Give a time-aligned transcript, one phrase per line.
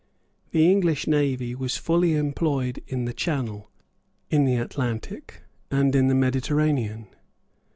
[0.49, 3.69] The English navy was fully employed in the Channel,
[4.31, 7.05] in the Atlantic, and in the Mediterranean.